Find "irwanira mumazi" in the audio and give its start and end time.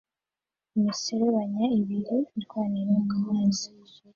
2.37-3.67